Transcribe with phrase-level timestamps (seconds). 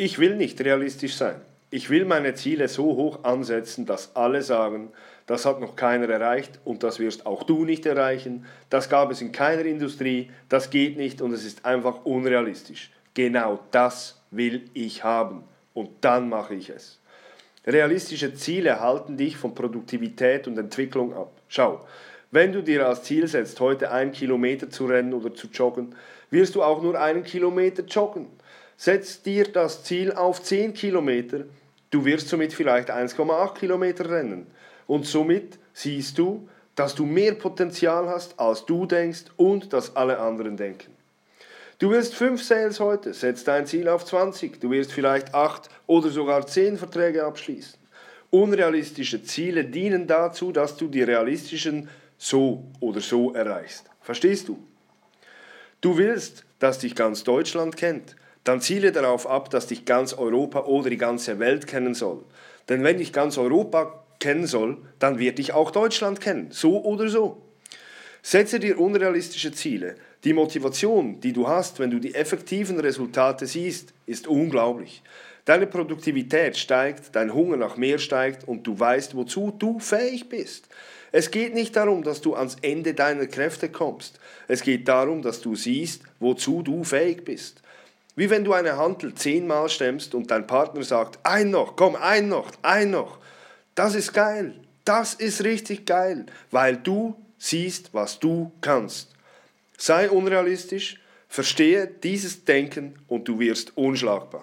[0.00, 1.40] Ich will nicht realistisch sein.
[1.70, 4.92] Ich will meine Ziele so hoch ansetzen, dass alle sagen,
[5.26, 8.46] das hat noch keiner erreicht und das wirst auch du nicht erreichen.
[8.70, 12.92] Das gab es in keiner Industrie, das geht nicht und es ist einfach unrealistisch.
[13.14, 15.42] Genau das will ich haben
[15.74, 17.00] und dann mache ich es.
[17.66, 21.32] Realistische Ziele halten dich von Produktivität und Entwicklung ab.
[21.48, 21.84] Schau,
[22.30, 25.96] wenn du dir als Ziel setzt, heute einen Kilometer zu rennen oder zu joggen,
[26.30, 28.28] wirst du auch nur einen Kilometer joggen.
[28.80, 31.40] Setz dir das Ziel auf 10 Kilometer,
[31.90, 34.46] du wirst somit vielleicht 1,8 Kilometer rennen.
[34.86, 40.20] Und somit siehst du, dass du mehr Potenzial hast, als du denkst und dass alle
[40.20, 40.94] anderen denken.
[41.80, 44.60] Du willst 5 Sales heute, setz dein Ziel auf 20.
[44.60, 47.80] Du wirst vielleicht 8 oder sogar 10 Verträge abschließen.
[48.30, 53.90] Unrealistische Ziele dienen dazu, dass du die realistischen so oder so erreichst.
[54.02, 54.56] Verstehst du?
[55.80, 58.14] Du willst, dass dich ganz Deutschland kennt
[58.48, 62.24] dann ziele darauf ab, dass dich ganz Europa oder die ganze Welt kennen soll.
[62.68, 67.08] Denn wenn dich ganz Europa kennen soll, dann wird dich auch Deutschland kennen, so oder
[67.08, 67.42] so.
[68.22, 69.96] Setze dir unrealistische Ziele.
[70.24, 75.02] Die Motivation, die du hast, wenn du die effektiven Resultate siehst, ist unglaublich.
[75.44, 80.68] Deine Produktivität steigt, dein Hunger nach mehr steigt und du weißt, wozu du fähig bist.
[81.12, 84.18] Es geht nicht darum, dass du ans Ende deiner Kräfte kommst.
[84.46, 87.62] Es geht darum, dass du siehst, wozu du fähig bist.
[88.18, 92.28] Wie wenn du eine Hantel zehnmal stemmst und dein Partner sagt, ein noch, komm, ein
[92.28, 93.20] noch, ein noch.
[93.76, 94.54] Das ist geil.
[94.84, 99.14] Das ist richtig geil, weil du siehst, was du kannst.
[99.76, 104.42] Sei unrealistisch, verstehe dieses Denken und du wirst unschlagbar.